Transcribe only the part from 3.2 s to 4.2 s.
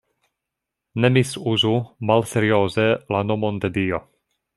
nomon de Dio.